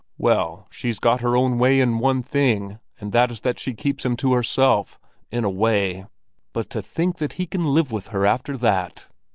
[0.17, 4.03] Well, she's got her own way in one thing, and that is that she keeps
[4.03, 6.07] him to herself—in a way.
[6.53, 9.05] But to think that he can live with her after that!"